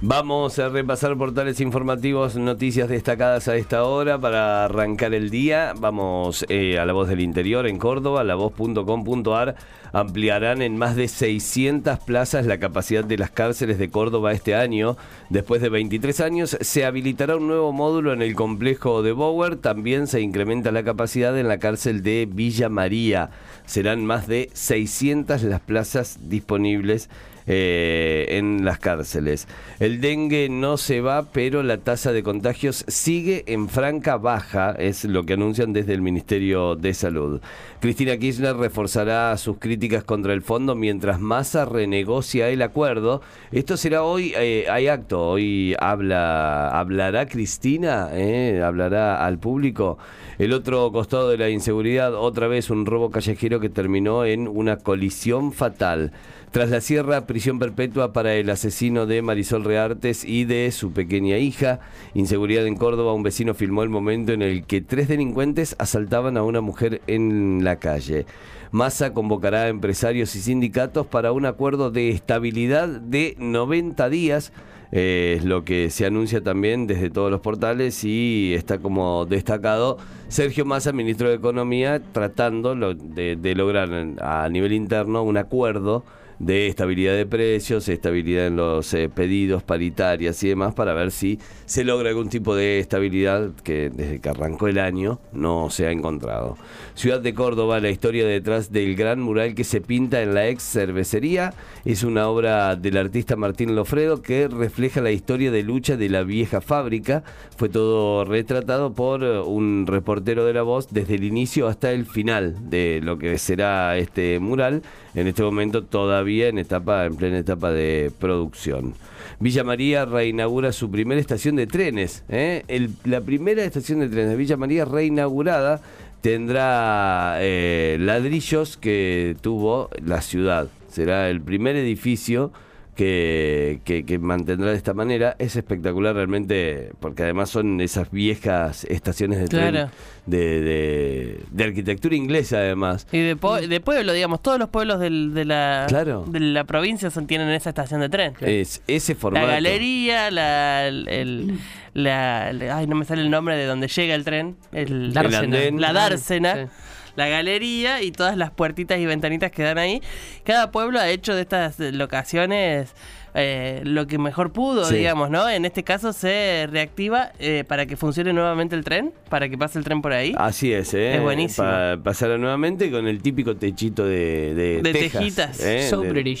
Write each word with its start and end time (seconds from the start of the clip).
Vamos 0.00 0.58
a 0.58 0.68
repasar 0.68 1.16
portales 1.16 1.60
informativos, 1.60 2.36
noticias 2.36 2.88
destacadas 2.88 3.48
a 3.48 3.56
esta 3.56 3.84
hora 3.84 4.18
para 4.18 4.64
arrancar 4.64 5.14
el 5.14 5.30
día. 5.30 5.72
Vamos 5.78 6.44
eh, 6.48 6.78
a 6.78 6.84
La 6.84 6.92
Voz 6.92 7.08
del 7.08 7.20
Interior 7.20 7.66
en 7.66 7.78
Córdoba, 7.78 8.24
lavoz.com.ar. 8.24 9.54
Ampliarán 9.92 10.60
en 10.60 10.76
más 10.76 10.96
de 10.96 11.06
600 11.06 12.00
plazas 12.00 12.44
la 12.44 12.58
capacidad 12.58 13.04
de 13.04 13.16
las 13.16 13.30
cárceles 13.30 13.78
de 13.78 13.88
Córdoba 13.88 14.32
este 14.32 14.56
año. 14.56 14.96
Después 15.30 15.62
de 15.62 15.68
23 15.68 16.20
años 16.20 16.58
se 16.60 16.84
habilitará 16.84 17.36
un 17.36 17.46
nuevo 17.46 17.72
módulo 17.72 18.12
en 18.12 18.20
el 18.20 18.34
complejo 18.34 19.02
de 19.02 19.12
Bower. 19.12 19.56
También 19.56 20.08
se 20.08 20.20
incrementa 20.20 20.72
la 20.72 20.82
capacidad 20.82 21.38
en 21.38 21.48
la 21.48 21.58
cárcel 21.58 22.02
de 22.02 22.28
Villa 22.30 22.68
María. 22.68 23.30
Serán 23.64 24.04
más 24.04 24.26
de 24.26 24.50
600 24.52 25.44
las 25.44 25.60
plazas 25.60 26.18
disponibles 26.28 27.08
eh, 27.46 28.26
en 28.30 28.64
las 28.64 28.78
cárceles. 28.78 29.48
El 29.78 30.00
dengue 30.00 30.48
no 30.48 30.76
se 30.76 31.00
va, 31.00 31.24
pero 31.30 31.62
la 31.62 31.78
tasa 31.78 32.12
de 32.12 32.22
contagios 32.22 32.84
sigue 32.88 33.44
en 33.46 33.68
franca 33.68 34.16
baja, 34.16 34.72
es 34.72 35.04
lo 35.04 35.24
que 35.24 35.34
anuncian 35.34 35.72
desde 35.72 35.94
el 35.94 36.02
Ministerio 36.02 36.74
de 36.74 36.94
Salud. 36.94 37.40
Cristina 37.80 38.16
Kirchner 38.16 38.56
reforzará 38.56 39.36
sus 39.36 39.58
críticas 39.58 40.04
contra 40.04 40.32
el 40.32 40.42
fondo 40.42 40.74
mientras 40.74 41.20
Massa 41.20 41.64
renegocia 41.64 42.48
el 42.48 42.62
acuerdo. 42.62 43.20
Esto 43.52 43.76
será 43.76 44.02
hoy, 44.02 44.32
eh, 44.36 44.66
hay 44.70 44.88
acto, 44.88 45.28
hoy 45.28 45.76
habla, 45.78 46.70
hablará 46.70 47.26
Cristina, 47.26 48.08
eh, 48.12 48.62
hablará 48.64 49.24
al 49.24 49.38
público. 49.38 49.98
El 50.38 50.52
otro 50.52 50.90
costado 50.92 51.28
de 51.28 51.38
la 51.38 51.50
inseguridad, 51.50 52.14
otra 52.14 52.48
vez 52.48 52.70
un 52.70 52.86
robo 52.86 53.10
callejero 53.10 53.60
que 53.60 53.68
terminó 53.68 54.24
en 54.24 54.48
una 54.48 54.78
colisión 54.78 55.52
fatal. 55.52 56.12
Tras 56.54 56.70
la 56.70 56.80
sierra, 56.80 57.26
prisión 57.26 57.58
perpetua 57.58 58.12
para 58.12 58.36
el 58.36 58.48
asesino 58.48 59.06
de 59.06 59.22
Marisol 59.22 59.64
Reartes 59.64 60.24
y 60.24 60.44
de 60.44 60.70
su 60.70 60.92
pequeña 60.92 61.36
hija. 61.36 61.80
Inseguridad 62.14 62.64
en 62.68 62.76
Córdoba, 62.76 63.12
un 63.12 63.24
vecino 63.24 63.54
filmó 63.54 63.82
el 63.82 63.88
momento 63.88 64.32
en 64.32 64.40
el 64.40 64.64
que 64.64 64.80
tres 64.80 65.08
delincuentes 65.08 65.74
asaltaban 65.80 66.36
a 66.36 66.44
una 66.44 66.60
mujer 66.60 67.00
en 67.08 67.64
la 67.64 67.80
calle. 67.80 68.24
Massa 68.70 69.12
convocará 69.12 69.62
a 69.62 69.68
empresarios 69.68 70.36
y 70.36 70.42
sindicatos 70.42 71.08
para 71.08 71.32
un 71.32 71.44
acuerdo 71.44 71.90
de 71.90 72.10
estabilidad 72.10 72.86
de 72.86 73.34
90 73.40 74.08
días. 74.08 74.52
Eh, 74.92 75.34
es 75.38 75.44
lo 75.44 75.64
que 75.64 75.90
se 75.90 76.06
anuncia 76.06 76.40
también 76.40 76.86
desde 76.86 77.10
todos 77.10 77.32
los 77.32 77.40
portales 77.40 78.04
y 78.04 78.54
está 78.54 78.78
como 78.78 79.26
destacado 79.26 79.98
Sergio 80.28 80.64
Massa, 80.64 80.92
ministro 80.92 81.30
de 81.30 81.34
Economía, 81.34 82.00
tratando 82.12 82.76
de, 82.94 83.34
de 83.34 83.54
lograr 83.56 83.90
a 84.20 84.48
nivel 84.50 84.72
interno 84.72 85.24
un 85.24 85.36
acuerdo 85.36 86.04
de 86.38 86.66
estabilidad 86.66 87.14
de 87.14 87.26
precios, 87.26 87.88
estabilidad 87.88 88.46
en 88.46 88.56
los 88.56 88.92
eh, 88.94 89.08
pedidos, 89.08 89.62
paritarias 89.62 90.42
y 90.42 90.48
demás, 90.48 90.74
para 90.74 90.94
ver 90.94 91.10
si 91.10 91.38
se 91.66 91.84
logra 91.84 92.10
algún 92.10 92.28
tipo 92.28 92.54
de 92.54 92.78
estabilidad 92.78 93.50
que 93.62 93.90
desde 93.90 94.20
que 94.20 94.28
arrancó 94.28 94.68
el 94.68 94.78
año 94.78 95.20
no 95.32 95.70
se 95.70 95.86
ha 95.86 95.90
encontrado. 95.90 96.56
Ciudad 96.94 97.20
de 97.20 97.34
Córdoba, 97.34 97.80
la 97.80 97.90
historia 97.90 98.26
detrás 98.26 98.72
del 98.72 98.96
gran 98.96 99.20
mural 99.20 99.54
que 99.54 99.64
se 99.64 99.80
pinta 99.80 100.22
en 100.22 100.34
la 100.34 100.48
ex 100.48 100.62
cervecería, 100.62 101.54
es 101.84 102.02
una 102.02 102.28
obra 102.28 102.76
del 102.76 102.96
artista 102.96 103.36
Martín 103.36 103.74
Lofredo 103.74 104.22
que 104.22 104.48
refleja 104.48 105.00
la 105.00 105.10
historia 105.10 105.50
de 105.50 105.62
lucha 105.62 105.96
de 105.96 106.08
la 106.08 106.22
vieja 106.22 106.60
fábrica. 106.60 107.24
Fue 107.56 107.68
todo 107.68 108.24
retratado 108.24 108.92
por 108.92 109.22
eh, 109.22 109.40
un 109.40 109.86
reportero 109.86 110.44
de 110.44 110.52
la 110.52 110.62
voz 110.62 110.88
desde 110.90 111.14
el 111.14 111.24
inicio 111.24 111.68
hasta 111.68 111.92
el 111.92 112.06
final 112.06 112.70
de 112.70 113.00
lo 113.02 113.18
que 113.18 113.38
será 113.38 113.96
este 113.96 114.38
mural. 114.40 114.82
En 115.14 115.28
este 115.28 115.42
momento 115.42 115.84
todavía 115.84 116.23
en 116.26 116.58
etapa, 116.58 117.04
en 117.06 117.16
plena 117.16 117.38
etapa 117.38 117.70
de 117.70 118.10
producción. 118.18 118.94
Villa 119.40 119.64
María 119.64 120.04
reinaugura 120.04 120.72
su 120.72 120.90
primera 120.90 121.20
estación 121.20 121.56
de 121.56 121.66
trenes. 121.66 122.24
¿eh? 122.28 122.64
la 123.04 123.20
primera 123.20 123.64
estación 123.64 124.00
de 124.00 124.08
trenes 124.08 124.30
de 124.30 124.36
Villa 124.36 124.56
María 124.56 124.84
reinaugurada 124.84 125.80
tendrá 126.20 127.36
eh, 127.40 127.98
ladrillos 128.00 128.76
que 128.76 129.36
tuvo 129.40 129.90
la 130.04 130.22
ciudad. 130.22 130.68
Será 130.88 131.28
el 131.28 131.40
primer 131.40 131.76
edificio 131.76 132.52
que, 132.94 133.80
que, 133.84 134.18
mantendrá 134.18 134.70
de 134.70 134.76
esta 134.76 134.94
manera. 134.94 135.36
Es 135.38 135.56
espectacular 135.56 136.14
realmente, 136.14 136.92
porque 137.00 137.22
además 137.24 137.50
son 137.50 137.80
esas 137.80 138.10
viejas 138.10 138.84
estaciones 138.84 139.40
de 139.40 139.48
tren 139.48 139.90
de, 140.26 141.40
de, 141.50 141.64
arquitectura 141.64 142.14
inglesa 142.14 142.58
además. 142.58 143.06
Y 143.12 143.18
de, 143.18 143.34
de 143.68 143.80
pueblo, 143.80 144.12
digamos, 144.12 144.42
todos 144.42 144.58
los 144.58 144.68
pueblos 144.68 145.00
del, 145.00 145.34
de, 145.34 145.44
la, 145.44 145.86
de 145.86 146.40
la 146.40 146.64
provincia 146.64 147.10
son, 147.10 147.26
tienen 147.26 147.48
esa 147.50 147.70
estación 147.70 148.00
de 148.00 148.08
tren. 148.08 148.34
Es 148.40 148.82
ese 148.86 149.14
formato. 149.14 149.46
La 149.46 149.52
galería, 149.54 150.30
la, 150.30 150.86
el, 150.86 151.58
la, 151.94 152.48
ay, 152.48 152.86
no 152.86 152.96
me 152.96 153.04
sale 153.04 153.22
el 153.22 153.30
nombre 153.30 153.56
de 153.56 153.66
donde 153.66 153.88
llega 153.88 154.14
el 154.14 154.24
tren. 154.24 154.56
El, 154.72 155.14
la 155.14 155.92
dársena 155.92 156.68
la 157.16 157.28
galería 157.28 158.02
y 158.02 158.10
todas 158.10 158.36
las 158.36 158.50
puertitas 158.50 158.98
y 158.98 159.06
ventanitas 159.06 159.50
que 159.50 159.62
dan 159.62 159.78
ahí. 159.78 160.02
Cada 160.44 160.70
pueblo 160.70 160.98
ha 160.98 161.08
hecho 161.08 161.34
de 161.34 161.42
estas 161.42 161.78
locaciones 161.78 162.94
eh, 163.34 163.80
lo 163.84 164.06
que 164.06 164.18
mejor 164.18 164.52
pudo, 164.52 164.88
digamos, 164.88 165.28
¿no? 165.28 165.48
En 165.48 165.64
este 165.64 165.82
caso 165.82 166.12
se 166.12 166.68
reactiva 166.70 167.32
eh, 167.40 167.64
para 167.66 167.86
que 167.86 167.96
funcione 167.96 168.32
nuevamente 168.32 168.76
el 168.76 168.84
tren, 168.84 169.12
para 169.28 169.48
que 169.48 169.58
pase 169.58 169.78
el 169.78 169.84
tren 169.84 170.02
por 170.02 170.12
ahí. 170.12 170.34
Así 170.36 170.72
es, 170.72 170.94
¿eh? 170.94 171.16
Es 171.16 171.22
buenísimo. 171.22 171.66
Para 171.66 171.96
pasarlo 172.02 172.38
nuevamente 172.38 172.90
con 172.90 173.08
el 173.08 173.20
típico 173.22 173.56
techito 173.56 174.04
de, 174.04 174.54
de, 174.54 174.82
de 174.82 174.92
tejitas. 174.92 175.60
¿eh? 175.60 175.90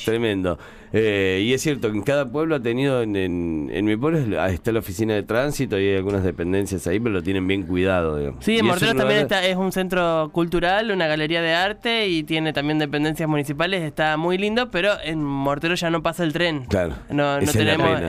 tremendo. 0.04 0.58
Eh, 0.96 1.42
y 1.42 1.52
es 1.52 1.60
cierto, 1.60 1.88
en 1.88 2.02
cada 2.02 2.30
pueblo 2.30 2.54
ha 2.54 2.60
tenido, 2.60 3.02
en, 3.02 3.16
en, 3.16 3.84
mi 3.84 3.96
pueblo 3.96 4.20
está 4.46 4.70
la 4.70 4.78
oficina 4.78 5.14
de 5.14 5.24
tránsito 5.24 5.76
y 5.80 5.88
hay 5.88 5.96
algunas 5.96 6.22
dependencias 6.22 6.86
ahí, 6.86 7.00
pero 7.00 7.14
lo 7.14 7.22
tienen 7.22 7.48
bien 7.48 7.64
cuidado. 7.64 8.16
Digamos. 8.16 8.44
Sí, 8.44 8.58
en 8.58 8.66
Morteros 8.66 8.94
también 8.94 9.18
está, 9.18 9.44
es 9.44 9.56
un 9.56 9.72
centro 9.72 10.30
cultural, 10.32 10.92
una 10.92 11.08
galería 11.08 11.42
de 11.42 11.52
arte 11.52 12.06
y 12.06 12.22
tiene 12.22 12.52
también 12.52 12.78
dependencias 12.78 13.28
municipales, 13.28 13.82
está 13.82 14.16
muy 14.16 14.38
lindo, 14.38 14.70
pero 14.70 14.92
en 15.02 15.20
Morteros 15.24 15.80
ya 15.80 15.90
no 15.90 16.00
pasa 16.00 16.22
el 16.22 16.32
tren. 16.32 16.64
Claro. 16.66 16.83
No, 17.10 17.40
no 17.40 17.52
tenemos, 17.52 18.00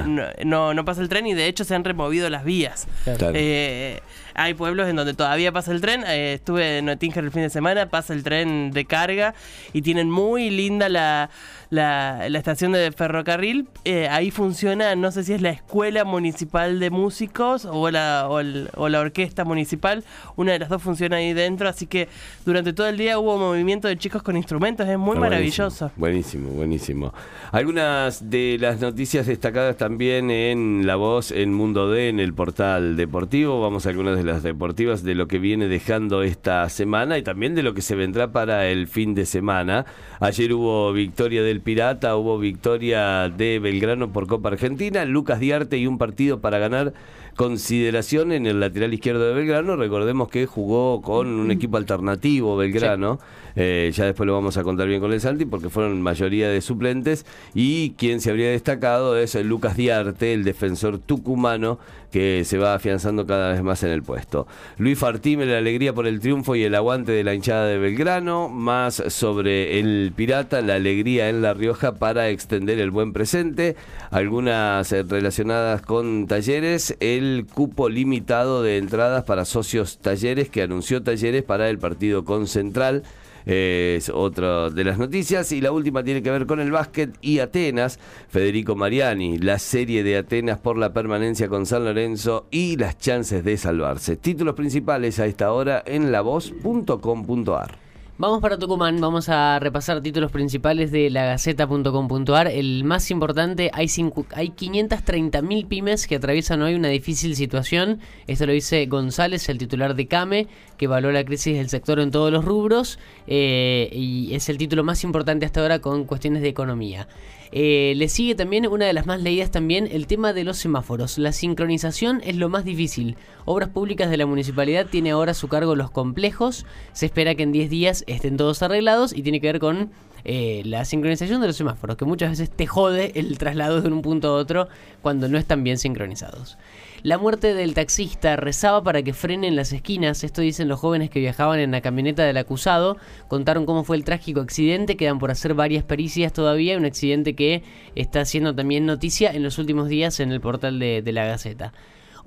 no, 0.44 0.74
no, 0.74 0.86
pasa 0.86 1.02
el 1.02 1.10
tren 1.10 1.28
y 1.28 1.34
de 1.34 1.48
hecho 1.48 1.64
se 1.64 1.76
han 1.76 1.84
removido 1.84 2.30
las 2.30 2.44
vías. 2.44 2.88
Eh, 3.06 4.02
hay 4.36 4.54
pueblos 4.54 4.88
en 4.88 4.96
donde 4.96 5.14
todavía 5.14 5.52
pasa 5.52 5.72
el 5.72 5.82
tren. 5.82 6.04
Eh, 6.08 6.34
estuve 6.34 6.80
en 6.80 6.90
Oettinger 6.90 7.24
el 7.24 7.32
fin 7.32 7.42
de 7.42 7.50
semana, 7.50 7.90
pasa 7.90 8.14
el 8.14 8.24
tren 8.24 8.72
de 8.72 8.86
carga 8.86 9.34
y 9.74 9.82
tienen 9.82 10.12
muy 10.12 10.50
linda 10.50 10.90
la, 10.90 11.30
la, 11.70 12.26
estación 12.28 12.74
de 12.74 12.92
ferrocarril. 12.92 13.68
Eh, 13.86 14.08
ahí 14.10 14.32
funciona, 14.32 14.96
no 14.96 15.12
sé 15.12 15.24
si 15.24 15.34
es 15.34 15.42
la 15.42 15.50
Escuela 15.50 16.04
Municipal 16.04 16.80
de 16.80 16.90
Músicos 16.90 17.66
o 17.66 17.90
la, 17.90 18.28
o, 18.28 18.90
la 18.90 19.00
Orquesta 19.00 19.46
Municipal. 19.46 20.04
Una 20.36 20.52
de 20.54 20.60
las 20.60 20.70
dos 20.70 20.82
funciona 20.82 21.18
ahí 21.18 21.34
dentro, 21.34 21.70
así 21.70 21.88
que 21.88 22.08
durante 22.46 22.74
todo 22.74 22.88
el 22.88 22.98
día 22.98 23.18
hubo 23.20 23.38
movimiento 23.38 23.88
de 23.88 23.98
chicos 23.98 24.22
con 24.22 24.36
instrumentos. 24.36 24.88
Es 24.88 24.98
muy 24.98 25.18
maravilloso. 25.18 25.92
Buenísimo, 25.96 26.50
buenísimo. 26.50 27.14
Algunas 27.52 28.30
de 28.30 28.58
las 28.60 28.82
noticias 28.82 29.28
destacadas 29.28 29.78
también 29.78 30.30
en 30.30 30.86
La 30.86 30.98
Voz, 30.98 31.32
en 31.32 31.54
Mundo 31.54 31.90
D, 31.90 32.10
en 32.10 32.20
el 32.20 32.34
portal 32.34 32.98
deportivo. 32.98 33.62
Vamos 33.62 33.86
a 33.86 33.90
algunas 33.90 34.18
de 34.18 34.25
las 34.26 34.44
deportivas 34.44 35.04
de 35.04 35.16
lo 35.16 35.28
que 35.28 35.40
viene 35.40 35.68
dejando 35.68 36.24
esta 36.24 36.68
semana 36.70 37.18
y 37.18 37.24
también 37.24 37.56
de 37.56 37.64
lo 37.64 37.74
que 37.74 37.82
se 37.82 37.96
vendrá 37.96 38.32
para 38.32 38.68
el 38.68 38.88
fin 38.88 39.16
de 39.16 39.26
semana. 39.26 39.86
Ayer 40.20 40.54
hubo 40.54 40.92
victoria 40.92 41.44
del 41.44 41.62
Pirata, 41.62 42.16
hubo 42.18 42.38
victoria 42.38 43.30
de 43.30 43.60
Belgrano 43.60 44.12
por 44.12 44.28
Copa 44.28 44.50
Argentina, 44.50 45.06
Lucas 45.06 45.40
Diarte 45.40 45.78
y 45.78 45.88
un 45.88 45.98
partido 45.98 46.42
para 46.42 46.60
ganar 46.60 46.94
consideración 47.36 48.32
en 48.32 48.46
el 48.46 48.60
lateral 48.60 48.94
izquierdo 48.94 49.28
de 49.28 49.34
Belgrano. 49.34 49.76
Recordemos 49.76 50.30
que 50.30 50.46
jugó 50.46 51.02
con 51.02 51.28
un 51.28 51.52
equipo 51.52 51.78
alternativo 51.78 52.56
Belgrano. 52.56 53.20
Eh, 53.58 53.92
ya 53.94 54.06
después 54.06 54.28
lo 54.28 54.34
vamos 54.34 54.58
a 54.58 54.64
contar 54.64 54.88
bien 54.88 55.00
con 55.00 55.14
el 55.14 55.22
Santi 55.22 55.46
porque 55.46 55.70
fueron 55.70 56.02
mayoría 56.02 56.50
de 56.50 56.62
suplentes. 56.62 57.26
Y 57.54 57.92
quien 57.92 58.22
se 58.22 58.30
habría 58.30 58.50
destacado 58.50 59.18
es 59.18 59.36
el 59.36 59.48
Lucas 59.48 59.76
Diarte, 59.76 60.34
el 60.34 60.44
defensor 60.44 60.98
tucumano, 60.98 61.78
que 62.16 62.46
se 62.46 62.58
va 62.58 62.76
afianzando 62.76 63.26
cada 63.26 63.52
vez 63.52 63.62
más 63.62 63.84
en 63.84 63.90
el 63.90 64.02
puesto. 64.02 64.48
Luis 64.78 64.98
Fartime, 64.98 65.46
la 65.46 65.58
alegría 65.58 65.92
por 65.92 66.08
el 66.08 66.22
triunfo 66.22 66.56
y 66.56 66.64
el 66.64 66.74
aguante 66.74 67.12
de 67.12 67.26
la 67.26 67.34
hinchada 67.34 67.66
de 67.66 67.78
Belgrano. 67.78 68.48
Más 68.48 69.04
sobre 69.10 69.82
el 69.82 70.14
Pirata, 70.16 70.62
la 70.62 70.76
alegría 70.76 71.28
en 71.28 71.42
La 71.42 71.54
Rioja 71.54 71.96
para 71.96 72.30
extender 72.30 72.80
el 72.80 72.90
buen 72.90 73.12
presente. 73.12 73.76
Algunas 74.12 74.94
eh, 74.94 75.04
relacionadas 75.04 75.82
con 75.82 76.26
talleres. 76.28 76.96
El 77.02 77.48
cupo 77.54 77.90
limitado 77.90 78.64
de 78.64 78.78
entradas 78.78 79.26
para 79.26 79.44
socios 79.44 79.98
talleres 79.98 80.48
que 80.48 80.62
anunció 80.62 81.04
talleres 81.04 81.44
para 81.44 81.70
el 81.70 81.80
partido 81.80 82.24
con 82.24 82.48
Central 82.48 83.04
es 83.46 84.10
otra 84.10 84.70
de 84.70 84.84
las 84.84 84.98
noticias. 84.98 85.52
Y 85.52 85.62
la 85.62 85.72
última 85.72 86.04
tiene 86.04 86.22
que 86.24 86.32
ver 86.32 86.46
con 86.46 86.60
el 86.60 86.72
básquet 86.72 87.16
y 87.22 87.40
Atenas. 87.40 88.00
Federico 88.28 88.76
Mariani, 88.76 89.38
la 89.38 89.60
serie 89.60 90.04
de 90.04 90.18
Atenas 90.18 90.60
por 90.60 90.78
la 90.78 90.94
permanencia 90.94 91.48
con 91.48 91.66
San 91.66 91.86
Lorenzo 91.86 92.48
y 92.52 92.78
las 92.78 92.98
chances 92.98 93.44
de 93.44 93.58
salvarse. 93.58 94.18
Títulos 94.18 94.56
principales 94.56 95.20
a 95.20 95.26
esta 95.26 95.52
hora 95.52 95.84
en 95.86 96.12
lavoz.com.ar. 96.12 97.85
Vamos 98.18 98.42
para 98.42 98.58
Tucumán, 98.58 99.02
vamos 99.02 99.28
a 99.28 99.60
repasar 99.60 100.00
títulos 100.00 100.32
principales 100.32 100.90
de 100.90 101.10
la 101.10 101.26
Gaceta.com.ar. 101.26 102.48
El 102.48 102.86
más 102.86 103.12
importante, 103.12 103.72
hay, 103.74 103.88
hay 104.34 104.48
530.000 104.52 105.68
pymes 105.68 106.08
que 106.08 106.16
atraviesan 106.16 106.62
hoy 106.62 106.76
una 106.76 106.88
difícil 106.88 107.36
situación. 107.36 108.00
Esto 108.26 108.46
lo 108.46 108.54
dice 108.54 108.86
González, 108.86 109.50
el 109.50 109.58
titular 109.58 109.96
de 109.96 110.08
CAME, 110.08 110.48
que 110.78 110.86
evaluó 110.86 111.12
la 111.12 111.26
crisis 111.26 111.58
del 111.58 111.68
sector 111.68 112.00
en 112.00 112.10
todos 112.10 112.32
los 112.32 112.46
rubros 112.46 113.00
eh, 113.28 113.90
y 113.92 114.34
es 114.34 114.48
el 114.48 114.58
título 114.58 114.86
más 114.86 115.04
importante 115.04 115.46
hasta 115.46 115.60
ahora 115.60 115.80
con 115.80 116.06
cuestiones 116.06 116.42
de 116.42 116.48
economía. 116.48 117.10
Eh, 117.52 117.94
le 117.96 118.10
sigue 118.10 118.36
también 118.36 118.68
una 118.68 118.86
de 118.86 118.94
las 118.94 119.06
más 119.06 119.22
leídas 119.22 119.52
también 119.52 119.88
el 119.92 120.08
tema 120.08 120.34
de 120.34 120.44
los 120.44 120.58
semáforos. 120.58 121.18
La 121.18 121.32
sincronización 121.32 122.22
es 122.24 122.36
lo 122.36 122.50
más 122.50 122.66
difícil. 122.66 123.18
Obras 123.46 123.70
Públicas 123.70 124.10
de 124.10 124.18
la 124.18 124.26
Municipalidad 124.26 124.88
tiene 124.88 125.12
ahora 125.12 125.32
a 125.32 125.36
su 125.36 125.48
cargo 125.48 125.76
los 125.76 125.92
complejos. 125.92 126.66
Se 126.94 127.06
espera 127.06 127.36
que 127.36 127.44
en 127.44 127.52
10 127.52 127.70
días 127.70 128.04
estén 128.08 128.38
todos 128.38 128.62
arreglados 128.62 129.14
y 129.16 129.22
tiene 129.22 129.40
que 129.42 129.48
ver 129.48 129.60
con 129.60 129.92
eh, 130.26 130.64
la 130.66 130.86
sincronización 130.86 131.40
de 131.40 131.48
los 131.48 131.56
semáforos, 131.56 131.98
que 131.98 132.06
muchas 132.06 132.32
veces 132.32 132.50
te 132.50 132.66
jode 132.66 133.12
el 133.16 133.38
traslado 133.38 133.82
de 133.82 133.90
un 133.90 134.02
punto 134.02 134.30
a 134.30 134.34
otro 134.34 134.68
cuando 135.02 135.30
no 135.30 135.38
están 135.38 135.64
bien 135.64 135.78
sincronizados. 135.78 136.58
La 137.04 137.20
muerte 137.20 137.54
del 137.54 137.76
taxista 137.76 138.36
rezaba 138.36 138.82
para 138.82 139.04
que 139.04 139.14
frenen 139.14 139.56
las 139.56 139.72
esquinas, 139.72 140.24
esto 140.24 140.42
dicen 140.42 140.68
los 140.68 140.80
jóvenes 140.80 141.12
que 141.12 141.20
viajaban 141.20 141.60
en 141.60 141.70
la 141.70 141.82
camioneta 141.82 142.24
del 142.24 142.38
acusado, 142.38 142.98
contaron 143.28 143.68
cómo 143.68 143.84
fue 143.84 143.98
el 143.98 144.04
trágico 144.04 144.42
accidente, 144.42 144.98
quedan 144.98 145.20
por 145.20 145.30
hacer 145.30 145.54
varias 145.54 145.84
pericias 145.84 146.34
todavía, 146.34 146.76
un 146.76 146.86
accidente 146.86 147.36
que 147.36 147.62
está 147.94 148.22
haciendo 148.22 148.56
también 148.56 148.88
noticia 148.88 149.32
en 149.32 149.44
los 149.44 149.60
últimos 149.60 149.90
días 149.90 150.20
en 150.20 150.32
el 150.32 150.42
portal 150.42 150.80
de 150.80 151.12
la 151.12 151.26
Gaceta. 151.26 151.72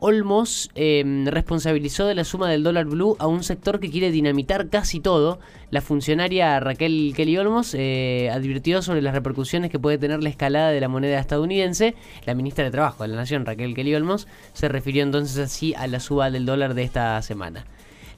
Olmos 0.01 0.71
em, 0.77 1.27
responsabilizó 1.27 2.07
de 2.07 2.15
la 2.15 2.23
suma 2.23 2.49
del 2.49 2.63
dólar 2.63 2.87
blue 2.87 3.17
a 3.19 3.27
un 3.27 3.43
sector 3.43 3.81
que 3.81 3.91
quiere 3.91 4.13
dinamitar 4.13 4.69
casi 4.69 5.01
todo. 5.01 5.41
La 5.73 5.81
funcionaria 5.81 6.61
Raquel 6.61 7.13
Kelly 7.17 7.37
Olmos 7.37 7.75
eh, 7.75 8.31
advirtió 8.33 8.81
sobre 8.81 9.03
las 9.03 9.13
repercusiones 9.13 9.73
que 9.73 9.81
puede 9.81 9.99
tener 9.99 10.23
la 10.23 10.29
escalada 10.29 10.71
de 10.71 10.81
la 10.81 10.87
moneda 10.87 11.19
estadounidense. 11.19 11.97
La 12.27 12.37
ministra 12.37 12.65
de 12.65 12.71
Trabajo 12.71 13.03
de 13.03 13.09
la 13.09 13.17
Nación, 13.17 13.45
Raquel 13.45 13.75
Kelly 13.75 13.97
Olmos, 13.97 14.29
se 14.53 14.69
refirió 14.69 15.03
entonces 15.03 15.37
así 15.39 15.75
a 15.75 15.89
la 15.89 15.99
suba 15.99 16.31
del 16.31 16.47
dólar 16.47 16.75
de 16.75 16.85
esta 16.85 17.21
semana. 17.23 17.67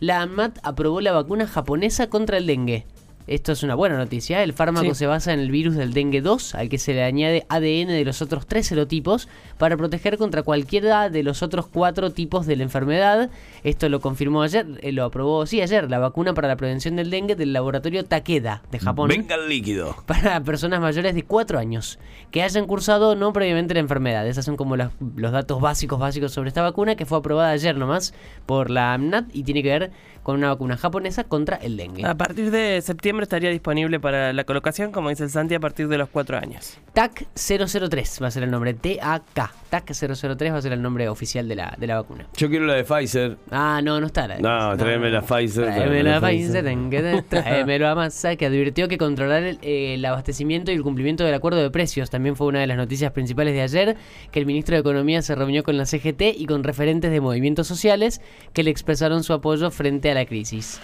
La 0.00 0.20
ANMAT 0.20 0.58
aprobó 0.62 1.00
la 1.00 1.12
vacuna 1.12 1.46
japonesa 1.46 2.08
contra 2.08 2.36
el 2.36 2.46
dengue. 2.46 2.84
Esto 3.26 3.52
es 3.52 3.62
una 3.62 3.74
buena 3.74 3.96
noticia. 3.96 4.42
El 4.42 4.52
fármaco 4.52 4.94
se 4.94 5.06
basa 5.06 5.32
en 5.32 5.40
el 5.40 5.50
virus 5.50 5.76
del 5.76 5.92
dengue 5.92 6.20
2, 6.20 6.54
al 6.54 6.68
que 6.68 6.78
se 6.78 6.94
le 6.94 7.02
añade 7.02 7.46
ADN 7.48 7.88
de 7.88 8.04
los 8.04 8.22
otros 8.22 8.46
tres 8.46 8.66
serotipos 8.66 9.28
para 9.58 9.76
proteger 9.76 10.18
contra 10.18 10.42
cualquiera 10.42 11.10
de 11.10 11.22
los 11.22 11.42
otros 11.42 11.66
cuatro 11.66 12.10
tipos 12.10 12.46
de 12.46 12.56
la 12.56 12.62
enfermedad. 12.62 13.30
Esto 13.62 13.88
lo 13.88 14.00
confirmó 14.00 14.42
ayer, 14.42 14.66
eh, 14.80 14.92
lo 14.92 15.04
aprobó, 15.04 15.46
sí, 15.46 15.60
ayer, 15.60 15.90
la 15.90 15.98
vacuna 15.98 16.34
para 16.34 16.48
la 16.48 16.56
prevención 16.56 16.96
del 16.96 17.10
dengue 17.10 17.36
del 17.36 17.52
laboratorio 17.52 18.04
Takeda 18.04 18.62
de 18.70 18.78
Japón. 18.78 19.08
Venga 19.08 19.36
el 19.36 19.48
líquido. 19.48 19.96
Para 20.06 20.40
personas 20.42 20.80
mayores 20.80 21.14
de 21.14 21.22
4 21.22 21.58
años 21.58 21.98
que 22.30 22.42
hayan 22.42 22.66
cursado 22.66 23.14
no 23.14 23.32
previamente 23.32 23.74
la 23.74 23.80
enfermedad. 23.80 24.26
Esos 24.26 24.44
son 24.44 24.56
como 24.56 24.76
los, 24.76 24.90
los 25.16 25.32
datos 25.32 25.60
básicos, 25.60 25.98
básicos 25.98 26.32
sobre 26.32 26.48
esta 26.48 26.62
vacuna 26.62 26.96
que 26.96 27.06
fue 27.06 27.18
aprobada 27.18 27.50
ayer 27.50 27.76
nomás 27.76 28.14
por 28.46 28.70
la 28.70 28.94
AMNAT 28.94 29.26
y 29.32 29.44
tiene 29.44 29.62
que 29.62 29.68
ver 29.68 29.90
con 30.22 30.36
una 30.36 30.48
vacuna 30.48 30.76
japonesa 30.76 31.24
contra 31.24 31.56
el 31.56 31.76
dengue. 31.76 32.04
A 32.04 32.16
partir 32.16 32.50
de 32.50 32.80
septiembre 32.82 33.09
estaría 33.18 33.50
disponible 33.50 34.00
para 34.00 34.32
la 34.32 34.44
colocación, 34.44 34.92
como 34.92 35.10
dice 35.10 35.24
el 35.24 35.30
Santi, 35.30 35.54
a 35.54 35.60
partir 35.60 35.88
de 35.88 35.98
los 35.98 36.08
4 36.08 36.38
años. 36.38 36.78
TAC 36.92 37.26
003 37.34 38.18
va 38.22 38.28
a 38.28 38.30
ser 38.30 38.42
el 38.42 38.50
nombre, 38.50 38.74
T-A-K. 38.74 39.52
TAC 39.68 39.92
003 39.92 40.52
va 40.52 40.56
a 40.56 40.62
ser 40.62 40.72
el 40.72 40.82
nombre 40.82 41.08
oficial 41.08 41.48
de 41.48 41.56
la, 41.56 41.76
de 41.78 41.86
la 41.86 41.96
vacuna. 41.96 42.26
Yo 42.36 42.48
quiero 42.48 42.66
la 42.66 42.74
de 42.74 42.84
Pfizer. 42.84 43.36
Ah, 43.50 43.80
no, 43.82 44.00
no 44.00 44.06
está 44.06 44.26
la 44.26 44.36
de 44.36 44.42
No, 44.42 44.76
tráeme 44.76 45.10
la 45.10 45.22
Pfizer. 45.22 45.64
Tráeme 45.66 46.02
la, 46.02 46.20
Pfizer, 46.20 47.22
tráemelo 47.28 47.88
a 47.88 47.94
masa, 47.94 48.36
que 48.36 48.46
advirtió 48.50 48.88
que 48.88 48.98
controlar 48.98 49.42
el, 49.42 49.58
el, 49.62 50.04
abastecimiento 50.04 50.72
y 50.72 50.74
el 50.74 50.82
cumplimiento 50.82 51.24
del 51.24 51.34
acuerdo 51.34 51.60
de 51.60 51.70
precios 51.70 52.10
también 52.10 52.36
fue 52.36 52.46
una 52.46 52.60
de 52.60 52.66
las 52.66 52.76
noticias 52.76 53.12
principales 53.12 53.54
de 53.54 53.62
ayer, 53.62 53.96
que 54.30 54.38
el 54.38 54.46
ministro 54.46 54.74
de 54.74 54.80
Economía 54.80 55.22
se 55.22 55.34
reunió 55.34 55.62
con 55.62 55.76
la 55.76 55.86
CGT 55.86 56.22
y 56.36 56.46
con 56.46 56.64
referentes 56.64 57.10
de 57.10 57.20
movimientos 57.20 57.66
sociales 57.66 58.20
que 58.52 58.62
le 58.62 58.70
expresaron 58.70 59.22
su 59.22 59.32
apoyo 59.32 59.70
frente 59.70 60.10
a 60.10 60.14
la 60.14 60.26
crisis. 60.26 60.80